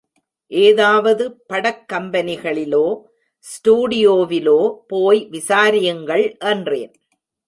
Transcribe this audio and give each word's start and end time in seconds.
ஏதாவது 0.51 1.23
படக் 1.49 1.83
கம்பெனிகளிலோ, 1.93 2.85
ஸ்டுடியோவிலோ 3.45 4.57
போய் 4.87 5.27
விசாரியுங்கள் 5.31 6.37
என்றேன். 6.39 6.93